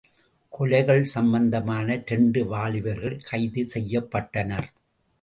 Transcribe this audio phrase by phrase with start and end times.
[0.53, 4.69] கொலைகள் சம்பந்தமான இரண்டு வாலிபர்கள் கைது செய்யப்பட்டனர்.